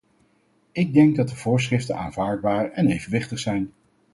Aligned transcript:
Ik 0.71 0.93
denk 0.93 1.15
dat 1.15 1.29
de 1.29 1.35
voorschriften 1.35 1.95
aanvaardbaar 1.95 2.71
en 2.71 2.87
evenwichtig 2.87 3.39
zijn. 3.39 3.73